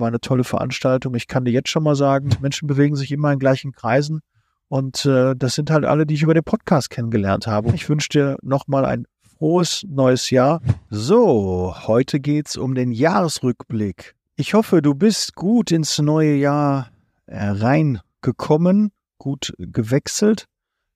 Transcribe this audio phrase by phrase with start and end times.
[0.00, 1.14] war eine tolle Veranstaltung.
[1.14, 4.20] Ich kann dir jetzt schon mal sagen, Menschen bewegen sich immer in gleichen Kreisen.
[4.68, 7.74] Und äh, das sind halt alle, die ich über den Podcast kennengelernt habe.
[7.74, 9.06] Ich wünsche dir nochmal ein
[9.38, 10.60] frohes neues Jahr.
[10.90, 14.14] So, heute geht's um den Jahresrückblick.
[14.36, 16.90] Ich hoffe, du bist gut ins neue Jahr
[17.26, 20.46] äh, reingekommen, gut gewechselt.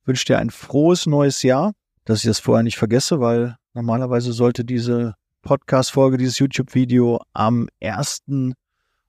[0.02, 1.72] Ich wünsche dir ein frohes neues Jahr,
[2.04, 8.22] dass ich das vorher nicht vergesse, weil normalerweise sollte diese Podcast-Folge, dieses YouTube-Video am 1.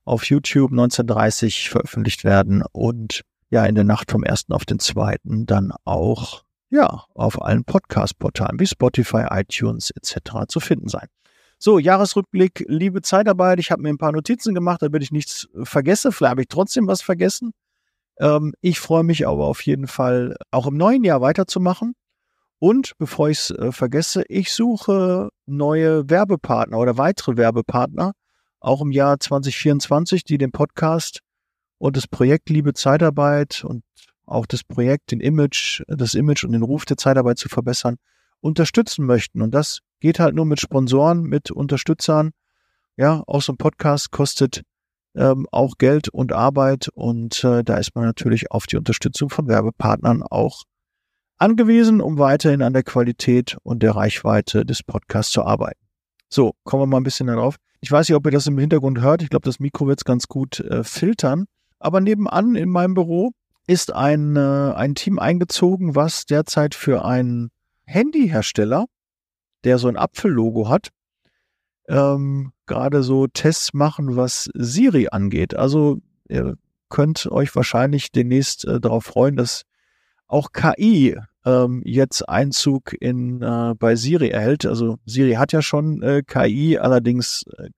[0.05, 4.45] auf YouTube 1930 veröffentlicht werden und ja in der Nacht vom 1.
[4.51, 5.17] auf den 2.
[5.23, 10.47] dann auch ja auf allen Podcast-Portalen wie Spotify, iTunes etc.
[10.47, 11.07] zu finden sein.
[11.57, 13.59] So, Jahresrückblick, liebe Zeitarbeit.
[13.59, 16.11] Ich habe mir ein paar Notizen gemacht, damit ich nichts vergesse.
[16.11, 17.51] Vielleicht habe ich trotzdem was vergessen.
[18.19, 21.93] Ähm, ich freue mich aber auf jeden Fall auch im neuen Jahr weiterzumachen.
[22.59, 28.13] Und bevor ich es äh, vergesse, ich suche neue Werbepartner oder weitere Werbepartner,
[28.65, 31.19] auch im Jahr 2024, die den Podcast
[31.77, 33.83] und das Projekt Liebe Zeitarbeit und
[34.25, 37.97] auch das Projekt, den Image, das Image und den Ruf der Zeitarbeit zu verbessern,
[38.41, 39.41] unterstützen möchten.
[39.41, 42.31] Und das geht halt nur mit Sponsoren, mit Unterstützern.
[42.97, 44.63] Ja, auch so ein Podcast kostet
[45.15, 49.47] ähm, auch Geld und Arbeit und äh, da ist man natürlich auf die Unterstützung von
[49.47, 50.63] Werbepartnern auch
[51.37, 55.79] angewiesen, um weiterhin an der Qualität und der Reichweite des Podcasts zu arbeiten.
[56.29, 57.57] So, kommen wir mal ein bisschen darauf.
[57.85, 59.21] Ich weiß nicht, ob ihr das im Hintergrund hört.
[59.21, 61.45] Ich glaube, das Mikro wird es ganz gut äh, filtern.
[61.77, 63.29] Aber nebenan in meinem Büro
[63.67, 67.51] ist ein, äh, ein Team eingezogen, was derzeit für einen
[67.83, 68.85] Handyhersteller,
[69.65, 70.89] der so ein Apfellogo hat,
[71.87, 75.55] ähm, gerade so Tests machen, was Siri angeht.
[75.55, 76.57] Also ihr
[76.89, 79.61] könnt euch wahrscheinlich demnächst äh, darauf freuen, dass
[80.25, 84.65] auch KI ähm, jetzt Einzug in äh, bei Siri erhält.
[84.65, 87.69] Also Siri hat ja schon äh, KI, allerdings äh,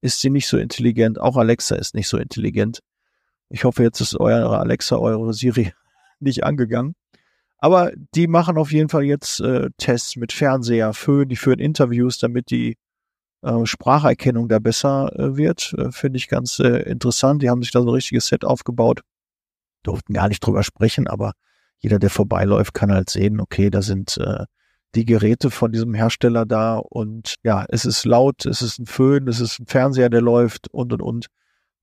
[0.00, 1.18] ist sie nicht so intelligent.
[1.18, 2.80] Auch Alexa ist nicht so intelligent.
[3.48, 5.72] Ich hoffe, jetzt ist eure Alexa, eure Siri
[6.20, 6.94] nicht angegangen.
[7.58, 12.18] Aber die machen auf jeden Fall jetzt äh, Tests mit Fernseher, Föhn, die führen Interviews,
[12.18, 12.76] damit die
[13.42, 15.74] äh, Spracherkennung da besser äh, wird.
[15.76, 17.42] Äh, Finde ich ganz äh, interessant.
[17.42, 19.02] Die haben sich da so ein richtiges Set aufgebaut.
[19.82, 21.32] Durften gar nicht drüber sprechen, aber
[21.80, 24.44] jeder, der vorbeiläuft, kann halt sehen, okay, da sind äh,
[24.94, 29.28] die Geräte von diesem Hersteller da und ja, es ist laut, es ist ein Föhn,
[29.28, 31.26] es ist ein Fernseher, der läuft und und und.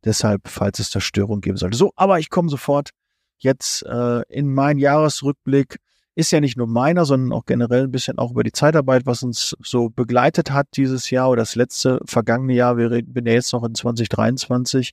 [0.04, 1.78] Deshalb, falls es da Störung geben sollte.
[1.78, 2.92] So, aber ich komme sofort
[3.38, 5.80] jetzt äh, in meinen Jahresrückblick.
[6.18, 9.24] Ist ja nicht nur meiner, sondern auch generell ein bisschen auch über die Zeitarbeit, was
[9.24, 12.78] uns so begleitet hat dieses Jahr oder das letzte vergangene Jahr.
[12.78, 14.92] Wir bin ja jetzt noch in 2023.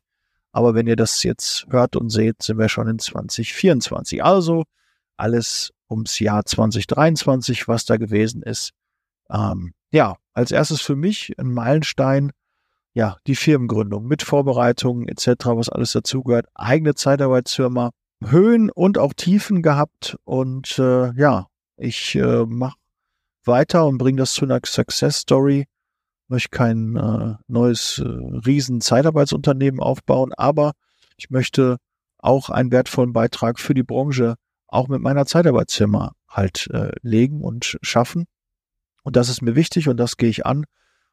[0.50, 4.24] Aber wenn ihr das jetzt hört und seht, sind wir schon in 2024.
[4.24, 4.64] Also
[5.16, 8.72] alles ums Jahr 2023, was da gewesen ist.
[9.30, 12.32] Ähm, ja, als erstes für mich ein Meilenstein,
[12.94, 17.90] ja, die Firmengründung mit Vorbereitungen etc., was alles dazugehört, eigene Zeitarbeitsfirma,
[18.24, 21.46] Höhen und auch Tiefen gehabt und äh, ja,
[21.76, 22.76] ich äh, mache
[23.44, 25.66] weiter und bringe das zu einer Success Story.
[26.28, 30.72] Möchte kein äh, neues äh, riesen Zeitarbeitsunternehmen aufbauen, aber
[31.16, 31.78] ich möchte
[32.18, 34.36] auch einen wertvollen Beitrag für die Branche
[34.72, 38.26] auch mit meiner Zeitarbeitsfirma halt äh, legen und schaffen.
[39.02, 40.64] Und das ist mir wichtig und das gehe ich an.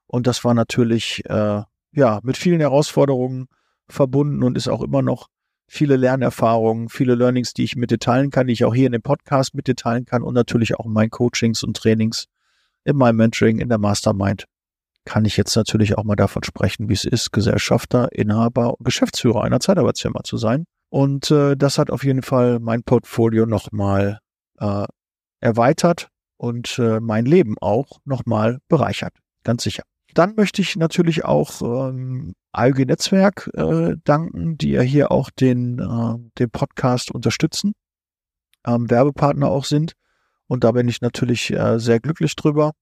[0.07, 3.47] Und das war natürlich äh, ja mit vielen Herausforderungen
[3.87, 5.27] verbunden und ist auch immer noch
[5.67, 8.91] viele Lernerfahrungen, viele Learnings, die ich mit dir teilen kann, die ich auch hier in
[8.91, 12.25] dem Podcast mit dir teilen kann und natürlich auch in meinen Coachings und Trainings,
[12.85, 14.45] in meinem Mentoring, in der Mastermind
[15.05, 19.59] kann ich jetzt natürlich auch mal davon sprechen, wie es ist, Gesellschafter, Inhaber, Geschäftsführer einer
[19.59, 20.65] Zeitarbeitsfirma zu sein.
[20.89, 24.19] Und äh, das hat auf jeden Fall mein Portfolio nochmal
[24.59, 24.85] äh,
[25.39, 29.13] erweitert und äh, mein Leben auch nochmal bereichert.
[29.43, 29.83] Ganz sicher.
[30.13, 35.79] Dann möchte ich natürlich auch ähm, ALG Netzwerk äh, danken, die ja hier auch den,
[35.79, 37.73] äh, den Podcast unterstützen,
[38.65, 39.93] ähm, Werbepartner auch sind.
[40.47, 42.73] Und da bin ich natürlich äh, sehr glücklich drüber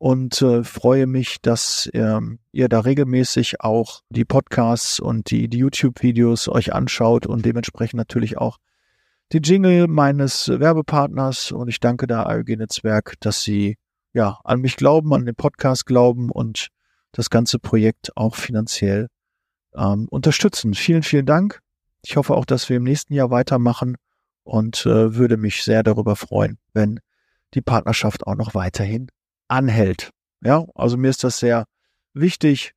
[0.00, 5.58] und äh, freue mich, dass ähm, ihr da regelmäßig auch die Podcasts und die, die
[5.58, 8.56] YouTube-Videos euch anschaut und dementsprechend natürlich auch
[9.30, 11.52] die Jingle meines Werbepartners.
[11.52, 13.76] Und ich danke da ALG Netzwerk, dass sie
[14.14, 16.68] ja an mich glauben, an den Podcast glauben und
[17.12, 19.08] das ganze Projekt auch finanziell
[19.76, 20.72] ähm, unterstützen.
[20.72, 21.60] Vielen, vielen Dank.
[22.02, 23.98] Ich hoffe auch, dass wir im nächsten Jahr weitermachen
[24.44, 27.00] und äh, würde mich sehr darüber freuen, wenn
[27.52, 29.10] die Partnerschaft auch noch weiterhin
[29.50, 30.10] anhält.
[30.42, 31.64] Ja, also mir ist das sehr
[32.14, 32.72] wichtig.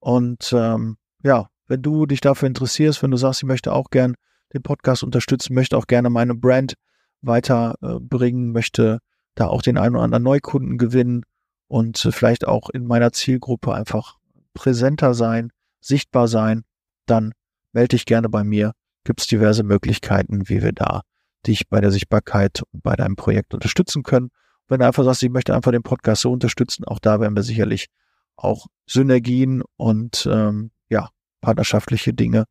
[0.00, 4.14] Und ähm, ja, wenn du dich dafür interessierst, wenn du sagst, ich möchte auch gern
[4.52, 6.74] den Podcast unterstützen, möchte auch gerne meine Brand
[7.20, 8.98] weiterbringen, äh, möchte
[9.34, 11.22] da auch den einen oder anderen Neukunden gewinnen
[11.68, 14.16] und äh, vielleicht auch in meiner Zielgruppe einfach
[14.54, 15.50] präsenter sein,
[15.80, 16.64] sichtbar sein,
[17.06, 17.32] dann
[17.72, 18.72] melde dich gerne bei mir.
[19.04, 21.02] Gibt es diverse Möglichkeiten, wie wir da
[21.46, 24.30] dich bei der Sichtbarkeit und bei deinem Projekt unterstützen können.
[24.68, 27.42] Wenn du einfach sagst, ich möchte einfach den Podcast so unterstützen, auch da werden wir
[27.42, 27.88] sicherlich
[28.36, 31.10] auch Synergien und ähm, ja,
[31.40, 32.44] partnerschaftliche Dinge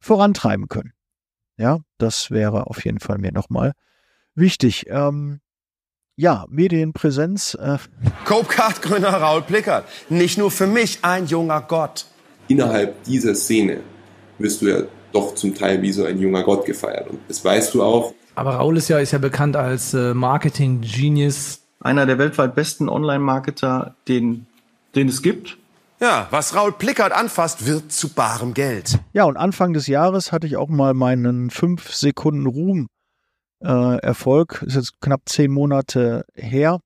[0.00, 0.92] vorantreiben können.
[1.56, 3.72] Ja, das wäre auf jeden Fall mir nochmal
[4.34, 4.86] wichtig.
[4.88, 5.40] Ähm,
[6.16, 7.54] ja, Medienpräsenz.
[7.54, 7.78] Äh.
[8.24, 9.86] Copecard-Gründer Raul Plickert.
[10.08, 12.06] Nicht nur für mich ein junger Gott.
[12.48, 13.80] Innerhalb dieser Szene
[14.38, 14.82] wirst du ja
[15.12, 17.08] doch zum Teil wie so ein junger Gott gefeiert.
[17.08, 18.14] Und das weißt du auch.
[18.40, 21.60] Aber Raul ist ja, ist ja bekannt als äh, Marketing-Genius.
[21.78, 24.46] Einer der weltweit besten Online-Marketer, den,
[24.94, 25.58] den es gibt.
[26.00, 28.98] Ja, was Raul Plickert anfasst, wird zu barem Geld.
[29.12, 32.88] Ja, und Anfang des Jahres hatte ich auch mal meinen 5 Sekunden Ruhm
[33.62, 34.64] äh, Erfolg.
[34.66, 36.80] Ist jetzt knapp zehn Monate her.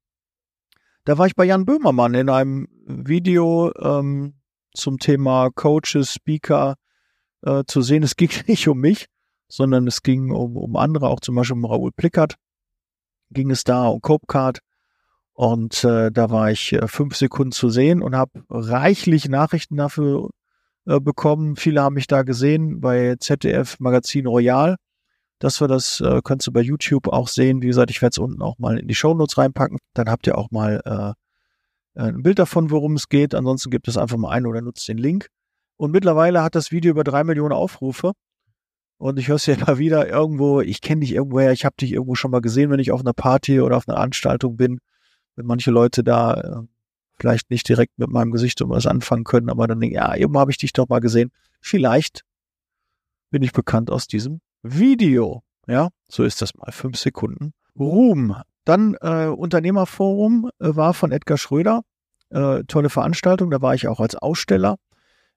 [1.05, 4.35] Da war ich bei Jan Böhmermann in einem Video ähm,
[4.75, 6.75] zum Thema Coaches, Speaker
[7.43, 8.03] äh, zu sehen.
[8.03, 9.07] Es ging nicht um mich,
[9.55, 12.35] sondern es ging um, um andere, auch zum Beispiel um Raoul Plickert.
[13.31, 14.59] Ging es da um Copecard.
[15.33, 20.31] Und äh, da war ich äh, fünf Sekunden zu sehen und habe reichlich Nachrichten dafür
[20.87, 21.57] äh, bekommen.
[21.57, 24.77] Viele haben mich da gesehen bei ZDF Magazin Royal.
[25.39, 27.63] Das war das, äh, könntest du bei YouTube auch sehen.
[27.63, 29.79] Wie gesagt, ich werde es unten auch mal in die Show Notes reinpacken.
[29.95, 33.35] Dann habt ihr auch mal äh, ein Bild davon, worum es geht.
[33.35, 35.29] Ansonsten gibt es einfach mal ein oder nutzt den Link.
[35.77, 38.13] Und mittlerweile hat das Video über drei Millionen Aufrufe.
[38.99, 41.93] Und ich höre es ja immer wieder irgendwo, ich kenne dich irgendwoher, ich habe dich
[41.93, 44.79] irgendwo schon mal gesehen, wenn ich auf einer Party oder auf einer Veranstaltung bin
[45.37, 46.67] wenn manche Leute da äh,
[47.19, 50.37] vielleicht nicht direkt mit meinem Gesicht um was anfangen können, aber dann denken, ja, eben
[50.39, 51.31] habe ich dich doch mal gesehen.
[51.61, 52.23] Vielleicht
[53.31, 55.43] bin ich bekannt aus diesem Video.
[55.67, 56.73] Ja, so ist das mal.
[56.73, 57.53] Fünf Sekunden.
[57.79, 58.37] Ruhm.
[58.65, 61.83] Dann äh, Unternehmerforum äh, war von Edgar Schröder.
[62.31, 63.51] Äh, tolle Veranstaltung.
[63.51, 64.77] Da war ich auch als Aussteller.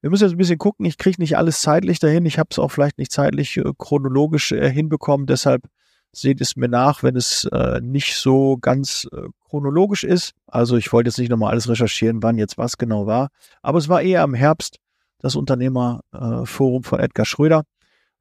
[0.02, 0.86] Wir müssen jetzt ein bisschen gucken.
[0.86, 2.26] Ich kriege nicht alles zeitlich dahin.
[2.26, 5.26] Ich habe es auch vielleicht nicht zeitlich äh, chronologisch äh, hinbekommen.
[5.26, 5.64] Deshalb
[6.12, 9.08] seht es mir nach, wenn es äh, nicht so ganz
[9.50, 10.34] chronologisch ist.
[10.48, 13.30] Also ich wollte jetzt nicht nochmal alles recherchieren, wann jetzt was genau war.
[13.62, 14.78] Aber es war eher im Herbst
[15.20, 17.64] das Unternehmerforum von Edgar Schröder.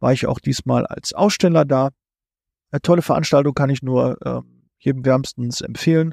[0.01, 1.91] War ich auch diesmal als Aussteller da.
[2.71, 4.41] Eine tolle Veranstaltung kann ich nur äh,
[4.79, 6.13] jedem wärmstens empfehlen.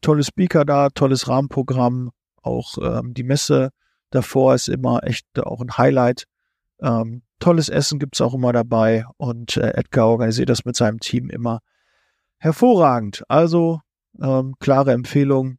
[0.00, 2.10] Tolle Speaker da, tolles Rahmenprogramm.
[2.42, 3.68] Auch ähm, die Messe
[4.10, 6.24] davor ist immer echt auch ein Highlight.
[6.80, 11.30] Ähm, tolles Essen gibt's auch immer dabei und äh, Edgar organisiert das mit seinem Team
[11.30, 11.60] immer
[12.38, 13.24] hervorragend.
[13.28, 13.80] Also
[14.20, 15.58] ähm, klare Empfehlung.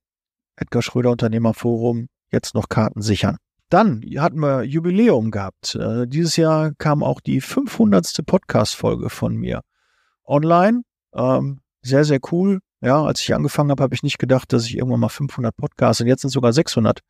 [0.56, 2.08] Edgar Schröder Unternehmerforum.
[2.32, 3.38] Jetzt noch Karten sichern.
[3.70, 5.76] Dann hatten wir Jubiläum gehabt.
[5.76, 8.26] Äh, dieses Jahr kam auch die 500.
[8.26, 9.62] Podcast-Folge von mir
[10.26, 10.82] online.
[11.14, 12.60] Ähm, sehr, sehr cool.
[12.82, 16.02] Ja, als ich angefangen habe, habe ich nicht gedacht, dass ich irgendwann mal 500 Podcasts
[16.02, 17.02] und jetzt sind sogar 600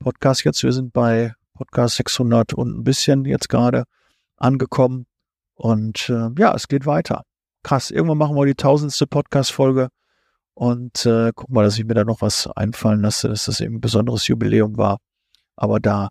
[0.00, 0.42] Podcasts.
[0.44, 3.84] Jetzt wir sind bei Podcast 600 und ein bisschen jetzt gerade
[4.36, 5.06] angekommen.
[5.54, 7.22] Und äh, ja, es geht weiter.
[7.62, 9.88] Krass, irgendwann machen wir die tausendste Podcast-Folge
[10.54, 13.76] und äh, guck mal, dass ich mir da noch was einfallen lasse, dass das eben
[13.76, 14.96] ein besonderes Jubiläum war.
[15.54, 16.08] Aber da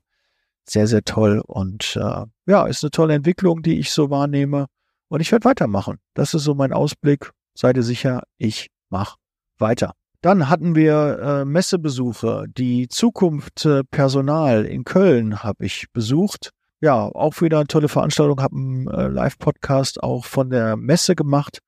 [0.69, 4.67] sehr, sehr toll und äh, ja, ist eine tolle Entwicklung, die ich so wahrnehme.
[5.07, 5.97] Und ich werde weitermachen.
[6.13, 7.31] Das ist so mein Ausblick.
[7.55, 9.17] Seid ihr sicher, ich mache
[9.57, 9.93] weiter.
[10.21, 12.45] Dann hatten wir äh, Messebesuche.
[12.49, 16.51] Die Zukunft äh, Personal in Köln habe ich besucht.
[16.81, 21.59] Ja, auch wieder eine tolle Veranstaltung, habe einen äh, Live-Podcast auch von der Messe gemacht.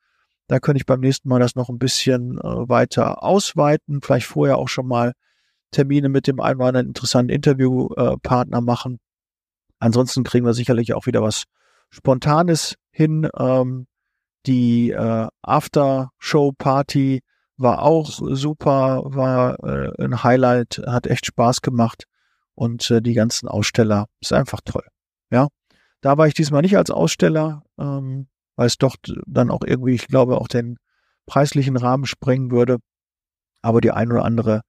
[0.47, 4.57] Da könnte ich beim nächsten Mal das noch ein bisschen äh, weiter ausweiten, vielleicht vorher
[4.57, 5.13] auch schon mal
[5.71, 8.99] Termine mit dem einen oder anderen interessanten Interviewpartner äh, machen.
[9.79, 11.45] Ansonsten kriegen wir sicherlich auch wieder was
[11.89, 13.29] Spontanes hin.
[13.37, 13.87] Ähm,
[14.45, 17.21] die äh, After-Show-Party
[17.61, 22.05] war auch super, war äh, ein Highlight, hat echt Spaß gemacht
[22.55, 24.85] und äh, die ganzen Aussteller ist einfach toll.
[25.31, 25.47] Ja,
[26.01, 30.07] da war ich diesmal nicht als Aussteller, ähm, weil es doch dann auch irgendwie, ich
[30.07, 30.77] glaube, auch den
[31.25, 32.77] preislichen Rahmen sprengen würde.
[33.61, 34.61] Aber die ein oder andere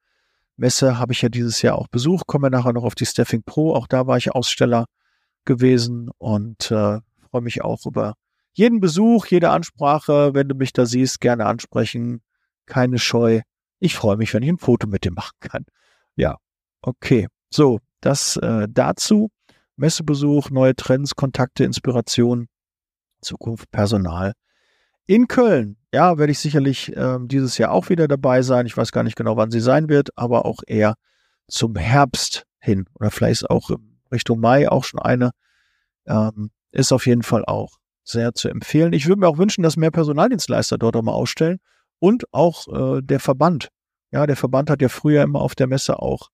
[0.57, 2.27] Messe habe ich ja dieses Jahr auch besucht.
[2.27, 3.75] Komme nachher noch auf die Staffing Pro.
[3.75, 4.85] Auch da war ich Aussteller
[5.45, 8.15] gewesen und äh, freue mich auch über
[8.53, 10.35] jeden Besuch, jede Ansprache.
[10.35, 12.23] Wenn du mich da siehst, gerne ansprechen
[12.67, 13.41] keine Scheu.
[13.79, 15.65] Ich freue mich, wenn ich ein Foto mit dir machen kann.
[16.17, 16.37] Ja,
[16.83, 17.29] okay.
[17.51, 19.31] So, das äh, dazu.
[19.77, 22.47] Messebesuch, neue Trends, Kontakte, Inspiration,
[23.21, 24.33] Zukunft, Personal.
[25.07, 28.67] In Köln, ja, werde ich sicherlich äh, dieses Jahr auch wieder dabei sein.
[28.67, 30.95] Ich weiß gar nicht genau, wann sie sein wird, aber auch eher
[31.49, 33.71] zum Herbst hin oder vielleicht auch
[34.13, 35.31] Richtung Mai auch schon eine.
[36.07, 38.93] Ähm, ist auf jeden Fall auch sehr zu empfehlen.
[38.93, 41.59] Ich würde mir auch wünschen, dass mehr Personaldienstleister dort auch mal ausstellen
[42.03, 43.69] und auch äh, der Verband.
[44.11, 46.31] Ja, der Verband hat ja früher immer auf der Messe auch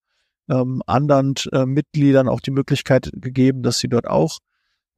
[0.49, 4.39] ähm, anderen äh, Mitgliedern auch die Möglichkeit gegeben, dass sie dort auch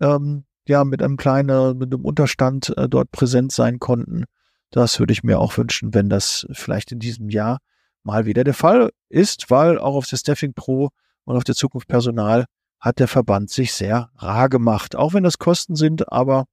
[0.00, 4.26] ähm, ja mit einem kleinen, mit einem Unterstand äh, dort präsent sein konnten.
[4.70, 7.58] Das würde ich mir auch wünschen, wenn das vielleicht in diesem Jahr
[8.04, 10.90] mal wieder der Fall ist, weil auch auf der Staffing Pro
[11.24, 12.44] und auf der Zukunft Personal
[12.78, 14.94] hat der Verband sich sehr rar gemacht.
[14.94, 16.44] Auch wenn das Kosten sind, aber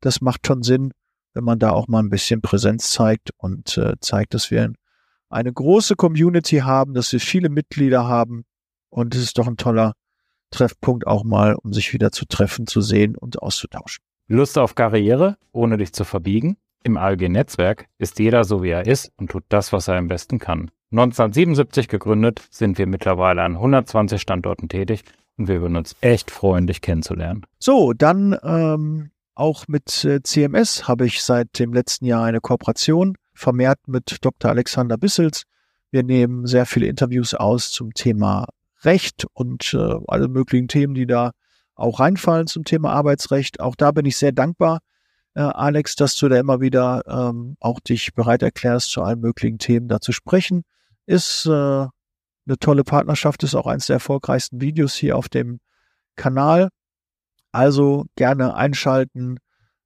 [0.00, 0.92] das macht schon Sinn,
[1.34, 4.72] wenn man da auch mal ein bisschen Präsenz zeigt und äh, zeigt, dass wir
[5.28, 8.44] eine große Community haben, dass wir viele Mitglieder haben.
[8.88, 9.94] Und es ist doch ein toller
[10.50, 14.04] Treffpunkt auch mal, um sich wieder zu treffen, zu sehen und auszutauschen.
[14.28, 16.56] Lust auf Karriere, ohne dich zu verbiegen?
[16.84, 20.38] Im ALG-Netzwerk ist jeder so, wie er ist und tut das, was er am besten
[20.38, 20.70] kann.
[20.92, 25.02] 1977 gegründet, sind wir mittlerweile an 120 Standorten tätig
[25.36, 27.44] und wir würden uns echt freuen, dich kennenzulernen.
[27.58, 33.16] So, dann ähm, auch mit äh, CMS habe ich seit dem letzten Jahr eine Kooperation,
[33.34, 34.50] vermehrt mit Dr.
[34.50, 35.44] Alexander Bissels.
[35.90, 38.46] Wir nehmen sehr viele Interviews aus zum Thema
[38.82, 41.32] Recht und äh, alle möglichen Themen, die da
[41.74, 43.60] auch reinfallen zum Thema Arbeitsrecht.
[43.60, 44.80] Auch da bin ich sehr dankbar,
[45.34, 49.58] äh, Alex, dass du da immer wieder ähm, auch dich bereit erklärst, zu allen möglichen
[49.58, 50.62] Themen da zu sprechen.
[51.06, 55.60] Ist äh, eine tolle Partnerschaft, ist auch eines der erfolgreichsten Videos hier auf dem
[56.16, 56.68] Kanal.
[57.54, 59.38] Also gerne einschalten.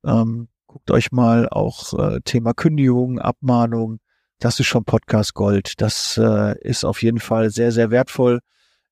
[0.02, 3.98] Ähm, guckt euch mal auch äh, Thema Kündigung, Abmahnung.
[4.38, 5.74] Das ist schon Podcast Gold.
[5.76, 8.40] Das äh, ist auf jeden Fall sehr, sehr wertvoll.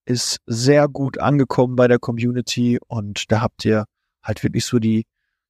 [0.05, 3.87] Ist sehr gut angekommen bei der Community und da habt ihr
[4.23, 5.07] halt wirklich so die,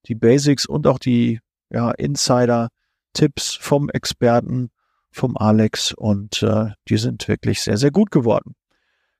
[0.06, 4.71] die Basics und auch die ja, Insider-Tipps vom Experten,
[5.11, 8.54] vom Alex und äh, die sind wirklich sehr, sehr gut geworden.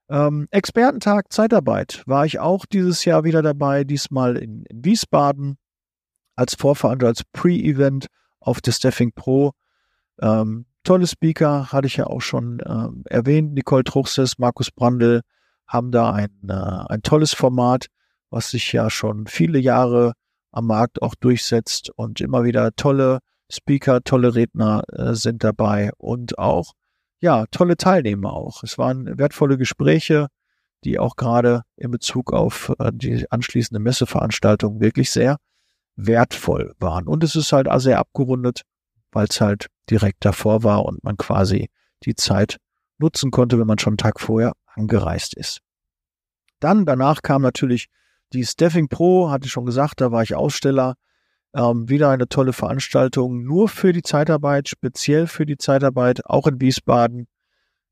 [0.09, 5.59] Ähm, Expertentag Zeitarbeit war ich auch dieses Jahr wieder dabei, diesmal in, in Wiesbaden
[6.37, 8.07] als Vorveranstalter, als Pre-Event
[8.41, 9.53] auf der Staffing Pro.
[10.21, 13.55] Ähm, tolle Speaker, hatte ich ja auch schon ähm, erwähnt.
[13.55, 15.23] Nicole Truchses, Markus Brandl
[15.67, 17.87] haben da ein, äh, ein tolles Format,
[18.31, 20.13] was sich ja schon viele Jahre
[20.53, 23.19] am Markt auch durchsetzt und immer wieder tolle
[23.51, 26.73] Speaker, tolle Redner äh, sind dabei und auch
[27.21, 28.63] ja, tolle Teilnehmer auch.
[28.63, 30.29] Es waren wertvolle Gespräche,
[30.85, 35.39] die auch gerade in Bezug auf äh, die anschließende Messeveranstaltung wirklich sehr
[35.97, 37.07] wertvoll waren.
[37.07, 38.63] Und es ist halt sehr abgerundet,
[39.13, 41.71] weil es halt direkt davor war und man quasi
[42.05, 42.59] die Zeit
[42.99, 45.61] nutzen konnte, wenn man schon einen Tag vorher angereist ist.
[46.61, 47.89] Dann danach kam natürlich
[48.33, 50.95] die Staffing Pro, hatte ich schon gesagt, da war ich Aussteller.
[51.57, 56.61] Ähm, wieder eine tolle Veranstaltung, nur für die Zeitarbeit, speziell für die Zeitarbeit, auch in
[56.61, 57.29] Wiesbaden,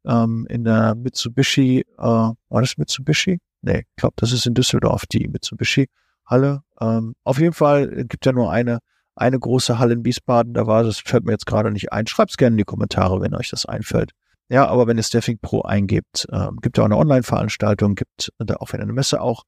[0.06, 3.40] ähm, in der Mitsubishi, äh, war das Mitsubishi?
[3.62, 5.88] Nee, ich glaube, das ist in Düsseldorf, die Mitsubishi
[6.26, 6.62] Halle.
[6.78, 8.80] Ähm, auf jeden Fall gibt ja nur eine,
[9.16, 12.06] eine große Halle in Wiesbaden, da war das, fällt mir jetzt gerade nicht ein.
[12.06, 14.10] Schreibt's gerne in die Kommentare, wenn euch das einfällt.
[14.50, 18.56] Ja, aber wenn ihr Staffing Pro eingebt, ähm, gibt ja auch eine Online-Veranstaltung, gibt da
[18.56, 19.44] auch eine Messe auch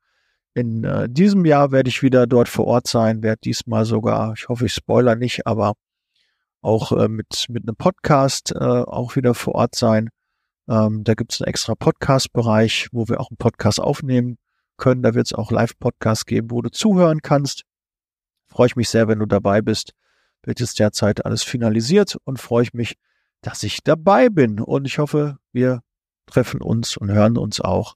[0.57, 4.49] in äh, diesem Jahr werde ich wieder dort vor Ort sein, werde diesmal sogar, ich
[4.49, 5.75] hoffe, ich spoiler nicht, aber
[6.63, 10.09] auch äh, mit, mit einem Podcast äh, auch wieder vor Ort sein.
[10.67, 14.39] Ähm, da gibt es einen extra Podcast-Bereich, wo wir auch einen Podcast aufnehmen
[14.79, 15.03] können.
[15.03, 17.65] Da wird es auch Live-Podcasts geben, wo du zuhören kannst.
[18.49, 19.93] Freue ich mich sehr, wenn du dabei bist.
[20.43, 22.97] Wird jetzt derzeit alles finalisiert und freue ich mich,
[23.43, 24.61] dass ich dabei bin.
[24.61, 25.83] Und ich hoffe, wir
[26.25, 27.95] treffen uns und hören uns auch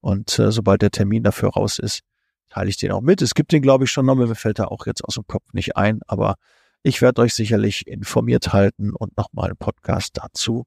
[0.00, 2.02] und äh, sobald der Termin dafür raus ist,
[2.48, 3.22] teile ich den auch mit.
[3.22, 5.52] Es gibt den, glaube ich, schon noch, mir fällt da auch jetzt aus dem Kopf
[5.52, 6.36] nicht ein, aber
[6.82, 10.64] ich werde euch sicherlich informiert halten und nochmal einen Podcast dazu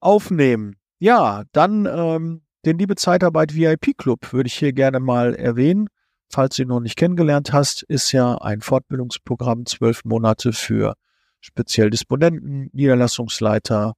[0.00, 0.76] aufnehmen.
[0.98, 5.88] Ja, dann ähm, den Liebe Zeitarbeit VIP Club würde ich hier gerne mal erwähnen.
[6.28, 10.94] Falls du ihn noch nicht kennengelernt hast, ist ja ein Fortbildungsprogramm, zwölf Monate für
[11.40, 13.94] speziell Disponenten, Niederlassungsleiter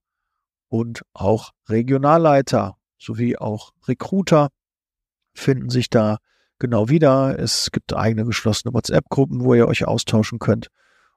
[0.69, 4.49] und auch Regionalleiter sowie auch Recruiter
[5.35, 6.19] finden sich da
[6.59, 7.39] genau wieder.
[7.39, 10.69] Es gibt eigene geschlossene WhatsApp-Gruppen, wo ihr euch austauschen könnt.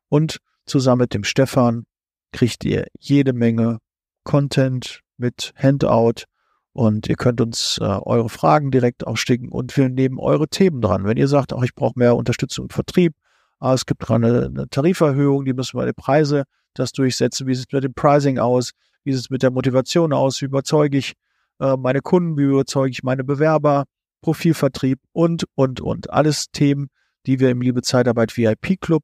[0.10, 1.86] Und zusammen mit dem Stefan
[2.32, 3.80] kriegt ihr jede Menge
[4.24, 6.26] Content mit Handout
[6.74, 10.82] und ihr könnt uns äh, eure Fragen direkt auch schicken und wir nehmen eure Themen
[10.82, 11.06] dran.
[11.06, 13.16] Wenn ihr sagt, auch ich brauche mehr Unterstützung im Vertrieb,
[13.60, 16.44] ah, es gibt dran eine, eine Tariferhöhung, die müssen wir die Preise
[16.74, 18.72] das durchsetzen, wie sieht es mit dem Pricing aus,
[19.04, 21.14] wie sieht es mit der Motivation aus, wie überzeuge ich
[21.60, 23.86] meine Kunden, wie überzeuge ich meine Bewerber,
[24.22, 26.10] Profilvertrieb und, und, und.
[26.10, 26.90] Alles Themen,
[27.26, 29.04] die wir im Liebe Zeitarbeit VIP Club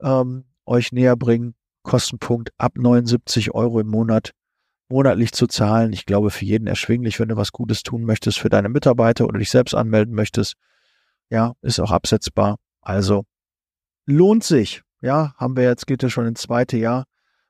[0.00, 1.54] ähm, euch näher bringen.
[1.82, 4.32] Kostenpunkt ab 79 Euro im Monat
[4.90, 5.92] monatlich zu zahlen.
[5.92, 9.38] Ich glaube, für jeden erschwinglich, wenn du was Gutes tun möchtest für deine Mitarbeiter oder
[9.38, 10.54] dich selbst anmelden möchtest.
[11.30, 12.56] Ja, ist auch absetzbar.
[12.82, 13.24] Also
[14.04, 14.82] lohnt sich.
[15.00, 17.04] Ja, haben wir jetzt, geht ja schon ins zweite Jahr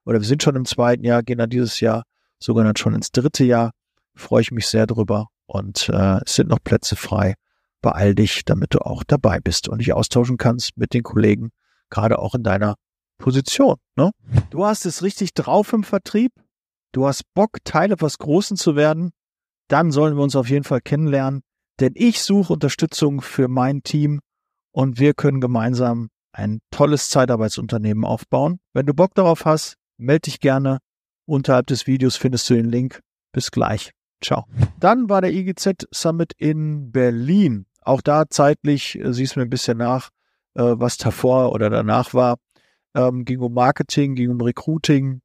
[0.04, 2.04] oder wir sind schon im zweiten Jahr, gehen dann dieses Jahr
[2.38, 3.72] sogar dann schon ins dritte Jahr
[4.14, 5.28] freue ich mich sehr drüber.
[5.46, 7.34] Und äh, es sind noch Plätze frei.
[7.82, 11.50] Beeil dich, damit du auch dabei bist und dich austauschen kannst mit den Kollegen,
[11.88, 12.76] gerade auch in deiner
[13.18, 13.76] Position.
[13.96, 14.10] Ne?
[14.50, 16.32] Du hast es richtig drauf im Vertrieb.
[16.92, 19.10] Du hast Bock, Teil etwas Großen zu werden.
[19.68, 21.42] Dann sollen wir uns auf jeden Fall kennenlernen,
[21.78, 24.20] denn ich suche Unterstützung für mein Team
[24.72, 28.58] und wir können gemeinsam ein tolles Zeitarbeitsunternehmen aufbauen.
[28.72, 30.78] Wenn du Bock darauf hast, melde dich gerne.
[31.26, 33.00] Unterhalb des Videos findest du den Link.
[33.32, 33.92] Bis gleich.
[34.22, 34.46] Ciao.
[34.78, 37.66] Dann war der IGZ Summit in Berlin.
[37.82, 40.10] Auch da zeitlich, äh, siehst du mir ein bisschen nach,
[40.54, 42.36] äh, was davor oder danach war.
[42.94, 45.22] Ähm, ging um Marketing, ging um Recruiting.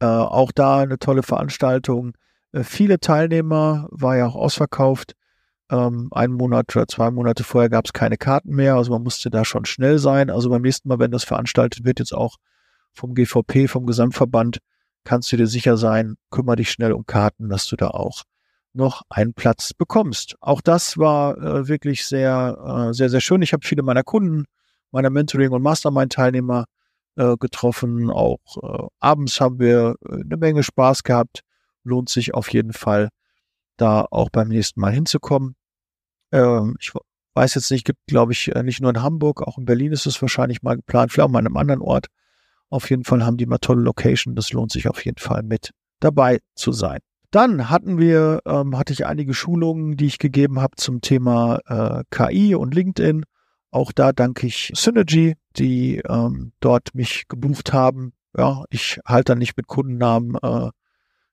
[0.00, 2.12] Äh, auch da eine tolle Veranstaltung.
[2.52, 5.14] Äh, viele Teilnehmer, war ja auch ausverkauft.
[5.70, 9.30] Ähm, einen Monat oder zwei Monate vorher gab es keine Karten mehr, also man musste
[9.30, 10.30] da schon schnell sein.
[10.30, 12.36] Also beim nächsten Mal, wenn das veranstaltet wird, jetzt auch
[12.92, 14.58] vom GVP, vom Gesamtverband,
[15.04, 18.24] kannst du dir sicher sein, kümmere dich schnell um Karten, dass du da auch
[18.72, 20.36] noch einen Platz bekommst.
[20.40, 23.42] Auch das war äh, wirklich sehr, äh, sehr, sehr schön.
[23.42, 24.46] Ich habe viele meiner Kunden,
[24.90, 26.64] meiner Mentoring- und Mastermind-Teilnehmer
[27.16, 28.10] äh, getroffen.
[28.10, 31.42] Auch äh, abends haben wir äh, eine Menge Spaß gehabt.
[31.84, 33.10] Lohnt sich auf jeden Fall,
[33.76, 35.54] da auch beim nächsten Mal hinzukommen.
[36.32, 36.92] Ähm, ich
[37.34, 40.06] weiß jetzt nicht, gibt, glaube ich, äh, nicht nur in Hamburg, auch in Berlin ist
[40.06, 42.08] es wahrscheinlich mal geplant, vielleicht auch mal an einem anderen Ort.
[42.70, 44.34] Auf jeden Fall haben die mal tolle Location.
[44.34, 47.00] Das lohnt sich auf jeden Fall mit dabei zu sein.
[47.30, 52.04] Dann hatten wir, ähm, hatte ich einige Schulungen, die ich gegeben habe zum Thema äh,
[52.10, 53.24] KI und LinkedIn.
[53.70, 58.12] Auch da danke ich Synergy, die ähm, dort mich gebucht haben.
[58.36, 60.70] Ja, ich halte da nicht mit Kundennamen äh,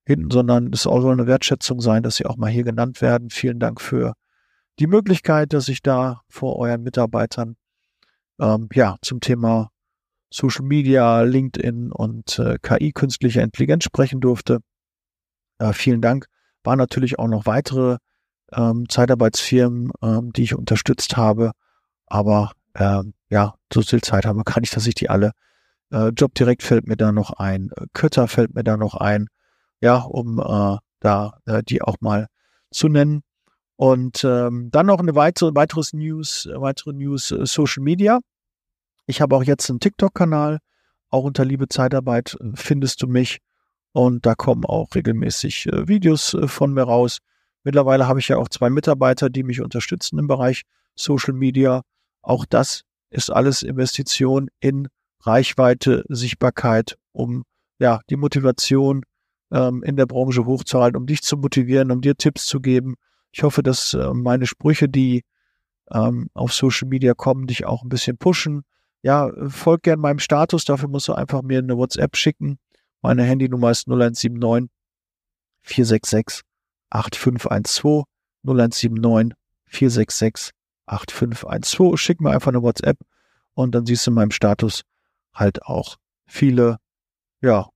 [0.05, 3.29] hinten, sondern es soll eine Wertschätzung sein, dass sie auch mal hier genannt werden.
[3.29, 4.13] Vielen Dank für
[4.79, 7.57] die Möglichkeit, dass ich da vor euren Mitarbeitern
[8.39, 9.69] ähm, ja zum Thema
[10.31, 14.59] Social Media, LinkedIn und äh, KI, künstliche Intelligenz sprechen durfte.
[15.59, 16.25] Äh, vielen Dank.
[16.63, 17.97] Waren natürlich auch noch weitere
[18.53, 21.51] ähm, Zeitarbeitsfirmen, ähm, die ich unterstützt habe.
[22.07, 25.31] Aber ähm, ja, so viel Zeit haben wir gar nicht, dass ich die alle.
[25.91, 27.69] Äh, Job direkt fällt mir da noch ein.
[27.93, 29.27] Kötter fällt mir da noch ein.
[29.81, 32.27] Ja, um äh, da äh, die auch mal
[32.71, 33.23] zu nennen.
[33.75, 38.19] Und ähm, dann noch eine weitere, weiteres News, weitere News äh, Social Media.
[39.05, 40.59] Ich habe auch jetzt einen TikTok-Kanal,
[41.09, 43.39] auch unter Liebe Zeitarbeit äh, findest du mich.
[43.93, 47.19] Und da kommen auch regelmäßig äh, Videos äh, von mir raus.
[47.63, 50.63] Mittlerweile habe ich ja auch zwei Mitarbeiter, die mich unterstützen im Bereich
[50.95, 51.81] Social Media.
[52.21, 54.87] Auch das ist alles Investition in
[55.19, 57.43] Reichweite, Sichtbarkeit, um
[57.79, 59.03] ja die Motivation
[59.51, 62.95] ähm, in der Branche hochzuhalten, um dich zu motivieren, um dir Tipps zu geben.
[63.31, 65.23] Ich hoffe, dass äh, meine Sprüche, die
[65.91, 68.63] ähm, auf Social Media kommen, dich auch ein bisschen pushen,
[69.03, 72.59] ja, folg gern meinem Status, dafür musst du einfach mir eine WhatsApp schicken.
[73.01, 74.69] Meine Handynummer ist 0179
[75.61, 76.43] 466
[76.89, 78.05] 8512
[78.43, 80.51] 0179 466
[80.85, 81.99] 8512.
[81.99, 82.99] Schick mir einfach eine WhatsApp
[83.53, 84.83] und dann siehst du in meinem Status
[85.33, 86.77] halt auch viele,
[87.41, 87.69] ja,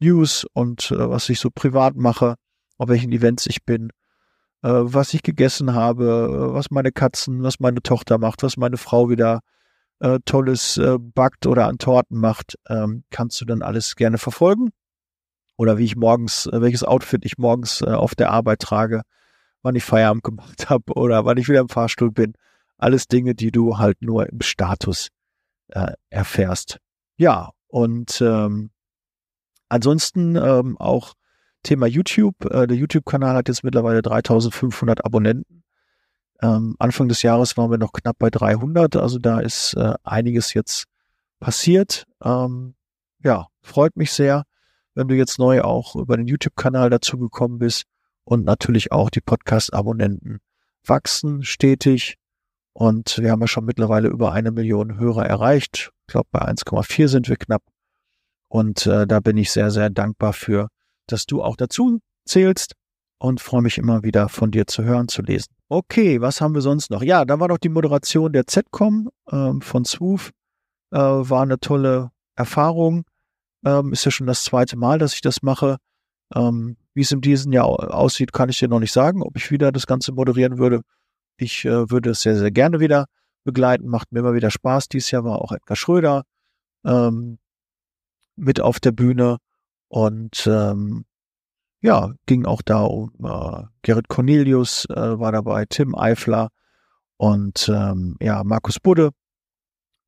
[0.00, 2.34] News und äh, was ich so privat mache,
[2.78, 3.90] auf welchen Events ich bin,
[4.62, 8.76] äh, was ich gegessen habe, äh, was meine Katzen, was meine Tochter macht, was meine
[8.76, 9.40] Frau wieder
[10.04, 14.70] äh, Tolles äh, backt oder an Torten macht, ähm, kannst du dann alles gerne verfolgen.
[15.56, 19.02] Oder wie ich morgens, äh, welches Outfit ich morgens äh, auf der Arbeit trage,
[19.62, 22.34] wann ich Feierabend gemacht habe oder wann ich wieder im Fahrstuhl bin.
[22.76, 25.08] Alles Dinge, die du halt nur im Status
[25.68, 26.78] äh, erfährst.
[27.16, 28.70] Ja, und ähm,
[29.70, 31.14] ansonsten ähm, auch
[31.62, 32.44] Thema YouTube.
[32.44, 35.63] Äh, der YouTube-Kanal hat jetzt mittlerweile 3500 Abonnenten.
[36.42, 40.54] Ähm, Anfang des Jahres waren wir noch knapp bei 300, also da ist äh, einiges
[40.54, 40.84] jetzt
[41.40, 42.06] passiert.
[42.22, 42.74] Ähm,
[43.22, 44.44] ja, freut mich sehr,
[44.94, 47.84] wenn du jetzt neu auch über den YouTube-Kanal dazu gekommen bist
[48.24, 50.40] und natürlich auch die Podcast-Abonnenten
[50.84, 52.18] wachsen stetig
[52.74, 55.92] und wir haben ja schon mittlerweile über eine Million Hörer erreicht.
[56.06, 57.62] Ich glaube, bei 1,4 sind wir knapp.
[58.48, 60.68] Und äh, da bin ich sehr, sehr dankbar für,
[61.06, 62.74] dass du auch dazu zählst
[63.18, 65.53] und freue mich immer wieder von dir zu hören, zu lesen.
[65.70, 67.02] Okay, was haben wir sonst noch?
[67.02, 70.30] Ja, da war doch die Moderation der ZCOM ähm, von Swoof.
[70.92, 73.04] Äh, war eine tolle Erfahrung.
[73.64, 75.78] Ähm, ist ja schon das zweite Mal, dass ich das mache.
[76.34, 79.50] Ähm, Wie es in diesem Jahr aussieht, kann ich dir noch nicht sagen, ob ich
[79.50, 80.82] wieder das Ganze moderieren würde.
[81.38, 83.06] Ich äh, würde es sehr, sehr gerne wieder
[83.44, 83.88] begleiten.
[83.88, 84.88] Macht mir immer wieder Spaß.
[84.88, 86.24] Dieses Jahr war auch Edgar Schröder
[86.84, 87.38] ähm,
[88.36, 89.38] mit auf der Bühne.
[89.88, 91.06] Und ähm,
[91.84, 96.48] ja, ging auch da um äh, Gerrit Cornelius äh, war dabei, Tim Eifler
[97.18, 99.10] und ähm, ja, Markus Budde.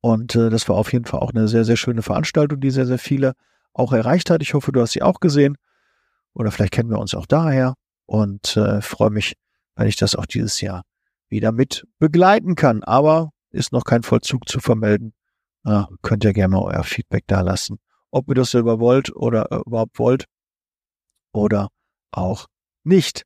[0.01, 2.87] Und äh, das war auf jeden Fall auch eine sehr, sehr schöne Veranstaltung, die sehr,
[2.87, 3.33] sehr viele
[3.73, 4.41] auch erreicht hat.
[4.41, 5.55] Ich hoffe, du hast sie auch gesehen.
[6.33, 7.75] Oder vielleicht kennen wir uns auch daher.
[8.07, 9.35] und äh, freue mich,
[9.75, 10.81] wenn ich das auch dieses Jahr
[11.29, 12.83] wieder mit begleiten kann.
[12.83, 15.13] Aber ist noch kein Vollzug zu vermelden.
[15.63, 17.77] Äh, könnt ihr gerne mal euer Feedback da lassen,
[18.09, 20.25] ob ihr das selber wollt oder äh, überhaupt wollt
[21.37, 21.69] oder
[22.11, 22.47] auch
[22.83, 23.23] nicht.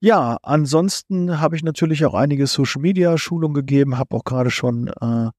[0.00, 4.88] Ja, ansonsten habe ich natürlich auch einige Social Media Schulungen gegeben, habe auch gerade schon
[4.88, 5.30] äh,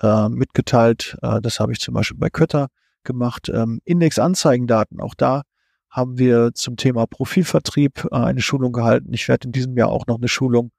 [0.00, 2.68] äh, mitgeteilt, äh, das habe ich zum Beispiel bei Kötter
[3.04, 5.42] gemacht, ähm, Index-Anzeigendaten, auch da
[5.88, 9.14] haben wir zum Thema Profilvertrieb äh, eine Schulung gehalten.
[9.14, 10.70] Ich werde in diesem Jahr auch noch eine Schulung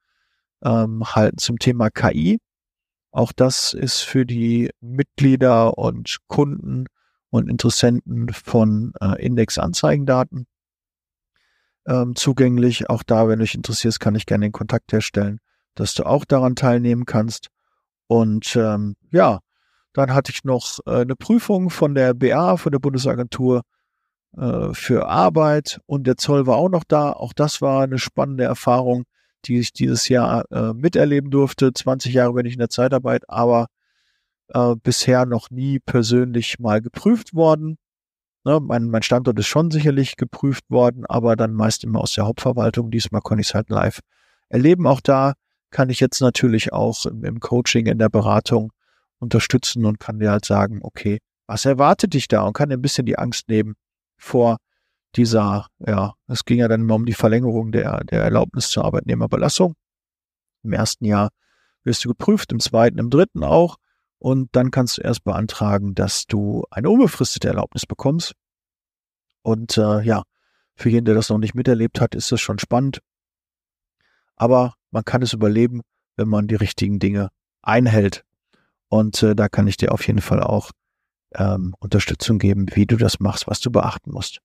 [0.64, 2.38] ähm, halten zum Thema KI.
[3.12, 6.86] Auch das ist für die Mitglieder und Kunden
[7.32, 10.46] und Interessenten von äh, Index-Anzeigendaten
[11.88, 12.90] ähm, zugänglich.
[12.90, 15.40] Auch da, wenn du dich interessierst, kann ich gerne den Kontakt herstellen,
[15.76, 17.48] dass du auch daran teilnehmen kannst.
[18.08, 19.40] Und ähm, ja,
[19.94, 23.64] dann hatte ich noch äh, eine Prüfung von der BA, von der Bundesagentur
[24.38, 27.12] äh, für Arbeit und der Zoll war auch noch da.
[27.12, 29.06] Auch das war eine spannende Erfahrung,
[29.46, 31.74] die ich dieses Jahr äh, miterleben durfte.
[31.74, 33.68] 20 Jahre bin ich in der Zeitarbeit, aber
[34.50, 37.78] äh, bisher noch nie persönlich mal geprüft worden.
[38.44, 42.26] Ne, mein, mein Standort ist schon sicherlich geprüft worden, aber dann meist immer aus der
[42.26, 42.92] Hauptverwaltung.
[42.92, 44.00] Diesmal konnte ich es halt live
[44.50, 44.88] erleben.
[44.88, 45.34] Auch da
[45.70, 48.72] kann ich jetzt natürlich auch im, im Coaching, in der Beratung
[49.20, 52.82] unterstützen und kann dir halt sagen, okay, was erwartet dich da und kann dir ein
[52.82, 53.76] bisschen die Angst nehmen
[54.18, 54.58] vor
[55.16, 59.76] dieser, ja, es ging ja dann immer um die Verlängerung der, der Erlaubnis zur Arbeitnehmerbelassung.
[60.64, 61.30] Im ersten Jahr
[61.84, 63.78] wirst du geprüft, im zweiten, im dritten auch.
[64.20, 68.34] Und dann kannst du erst beantragen, dass du eine unbefristete Erlaubnis bekommst.
[69.44, 70.24] Und äh, ja,
[70.76, 73.00] für jeden, der das noch nicht miterlebt hat, ist das schon spannend.
[74.36, 75.82] Aber man kann es überleben,
[76.16, 77.30] wenn man die richtigen Dinge
[77.62, 78.24] einhält.
[78.90, 80.72] Und äh, da kann ich dir auf jeden Fall auch
[81.36, 84.40] ähm, Unterstützung geben, wie du das machst, was du beachten musst.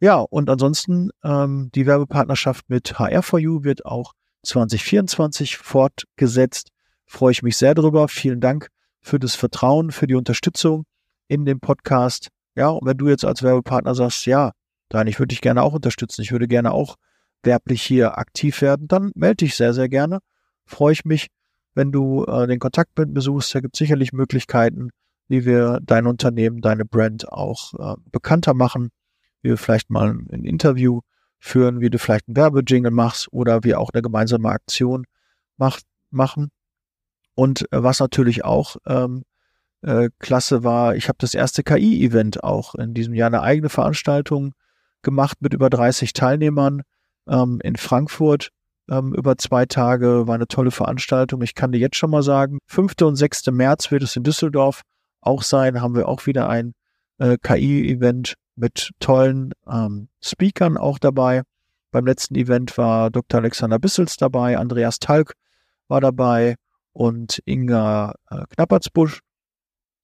[0.00, 4.12] Ja, und ansonsten ähm, die Werbepartnerschaft mit HR4U wird auch
[4.44, 6.70] 2024 fortgesetzt.
[7.06, 8.06] Freue ich mich sehr drüber.
[8.08, 8.68] Vielen Dank
[9.00, 10.84] für das Vertrauen, für die Unterstützung
[11.28, 12.28] in dem Podcast.
[12.54, 14.52] Ja, und wenn du jetzt als Werbepartner sagst, ja,
[14.88, 16.96] dann ich würde dich gerne auch unterstützen, ich würde gerne auch
[17.42, 20.18] werblich hier aktiv werden, dann melde dich sehr, sehr gerne.
[20.66, 21.28] Freue ich mich,
[21.74, 23.54] wenn du äh, den Kontakt mit mir suchst.
[23.54, 24.90] Da gibt es sicherlich Möglichkeiten,
[25.28, 28.90] wie wir dein Unternehmen, deine Brand auch äh, bekannter machen,
[29.42, 31.00] wie wir vielleicht mal ein Interview
[31.38, 35.04] führen, wie du vielleicht einen Werbejingle machst oder wir auch eine gemeinsame Aktion
[35.56, 36.50] macht, machen.
[37.38, 39.22] Und äh, was natürlich auch ähm,
[39.82, 44.54] äh, klasse war, ich habe das erste KI-Event auch in diesem Jahr eine eigene Veranstaltung
[45.02, 46.82] gemacht mit über 30 Teilnehmern
[47.28, 48.48] ähm, in Frankfurt
[48.90, 50.26] ähm, über zwei Tage.
[50.26, 51.40] War eine tolle Veranstaltung.
[51.42, 52.94] Ich kann dir jetzt schon mal sagen, 5.
[53.02, 53.46] und 6.
[53.52, 54.82] März wird es in Düsseldorf
[55.20, 55.80] auch sein.
[55.80, 56.74] Haben wir auch wieder ein
[57.18, 61.42] äh, KI-Event mit tollen ähm, Speakern auch dabei.
[61.92, 63.38] Beim letzten Event war Dr.
[63.38, 65.34] Alexander Bissels dabei, Andreas Talk
[65.86, 66.56] war dabei
[66.98, 69.20] und Inga äh, Knappertsbusch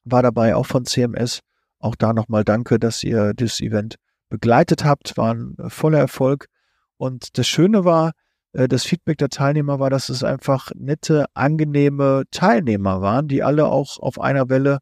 [0.05, 1.41] war dabei, auch von CMS.
[1.81, 3.97] Auch da nochmal danke, dass ihr das Event
[4.29, 5.17] begleitet habt.
[5.17, 6.47] War ein voller Erfolg.
[6.97, 8.13] Und das Schöne war,
[8.53, 13.67] äh, das Feedback der Teilnehmer war, dass es einfach nette, angenehme Teilnehmer waren, die alle
[13.67, 14.79] auch auf einer Welle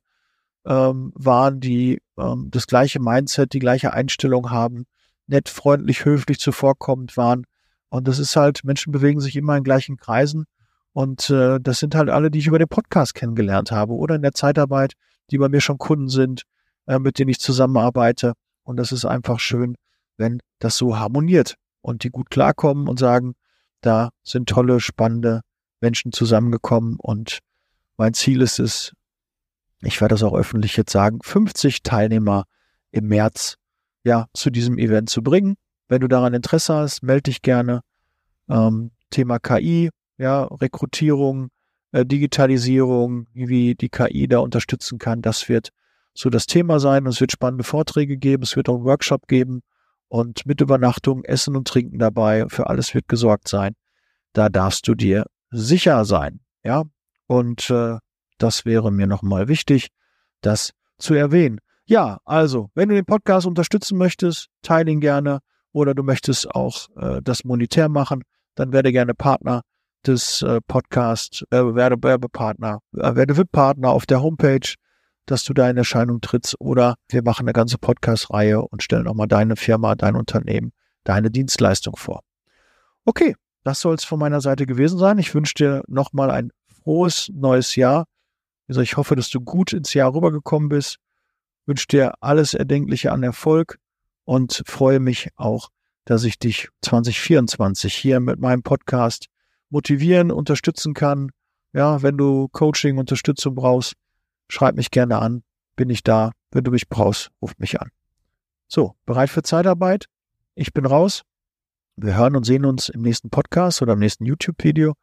[0.66, 4.84] ähm, waren, die ähm, das gleiche Mindset, die gleiche Einstellung haben,
[5.28, 7.46] nett, freundlich, höflich zuvorkommend waren.
[7.88, 10.44] Und das ist halt, Menschen bewegen sich immer in gleichen Kreisen.
[10.92, 14.22] Und äh, das sind halt alle, die ich über den Podcast kennengelernt habe oder in
[14.22, 14.92] der Zeitarbeit,
[15.30, 16.42] die bei mir schon Kunden sind,
[16.86, 18.34] äh, mit denen ich zusammenarbeite.
[18.62, 19.76] Und das ist einfach schön,
[20.16, 23.34] wenn das so harmoniert und die gut klarkommen und sagen,
[23.80, 25.40] da sind tolle, spannende
[25.80, 27.40] Menschen zusammengekommen und
[27.96, 28.92] mein Ziel ist es,
[29.80, 32.44] ich werde das auch öffentlich jetzt sagen, 50 Teilnehmer
[32.90, 33.56] im März
[34.04, 35.56] ja zu diesem Event zu bringen.
[35.88, 37.82] Wenn du daran Interesse hast, melde dich gerne.
[38.48, 39.90] Ähm, Thema KI,
[40.22, 41.48] ja, Rekrutierung,
[41.90, 45.70] äh, Digitalisierung, wie die KI da unterstützen kann, das wird
[46.14, 47.06] so das Thema sein.
[47.06, 49.62] es wird spannende Vorträge geben, es wird auch einen Workshop geben
[50.08, 52.46] und mit Übernachtung, Essen und Trinken dabei.
[52.48, 53.74] Für alles wird gesorgt sein.
[54.32, 56.84] Da darfst du dir sicher sein, ja.
[57.26, 57.98] Und äh,
[58.38, 59.88] das wäre mir nochmal wichtig,
[60.40, 61.58] das zu erwähnen.
[61.84, 65.40] Ja, also, wenn du den Podcast unterstützen möchtest, teile ihn gerne
[65.72, 68.22] oder du möchtest auch äh, das monetär machen,
[68.54, 69.62] dann werde gerne Partner
[70.06, 74.74] des äh, Podcasts, äh, werde Werbepartner, äh, werde VIP-Partner auf der Homepage,
[75.26, 79.14] dass du da in Erscheinung trittst oder wir machen eine ganze Podcast-Reihe und stellen auch
[79.14, 80.72] mal deine Firma, dein Unternehmen,
[81.04, 82.22] deine Dienstleistung vor.
[83.04, 83.34] Okay,
[83.64, 85.18] das soll es von meiner Seite gewesen sein.
[85.18, 86.50] Ich wünsche dir nochmal ein
[86.82, 88.06] frohes neues Jahr.
[88.68, 90.96] Also ich hoffe, dass du gut ins Jahr rübergekommen bist.
[91.66, 93.78] Wünsche dir alles Erdenkliche an Erfolg
[94.24, 95.68] und freue mich auch,
[96.04, 99.26] dass ich dich 2024 hier mit meinem Podcast
[99.72, 101.30] motivieren, unterstützen kann.
[101.72, 103.94] Ja, wenn du Coaching, Unterstützung brauchst,
[104.48, 105.42] schreib mich gerne an.
[105.74, 106.32] Bin ich da.
[106.50, 107.90] Wenn du mich brauchst, ruf mich an.
[108.68, 110.06] So, bereit für Zeitarbeit?
[110.54, 111.22] Ich bin raus.
[111.96, 114.94] Wir hören und sehen uns im nächsten Podcast oder im nächsten YouTube-Video.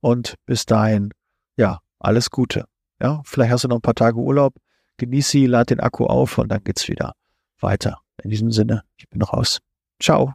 [0.00, 1.10] Und bis dahin,
[1.56, 2.64] ja, alles Gute.
[3.00, 4.54] Ja, vielleicht hast du noch ein paar Tage Urlaub.
[4.96, 7.14] Genieß sie, lad den Akku auf und dann geht's wieder
[7.60, 8.00] weiter.
[8.22, 9.60] In diesem Sinne, ich bin raus.
[10.00, 10.34] Ciao.